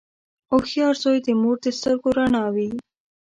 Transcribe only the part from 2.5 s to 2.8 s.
وي.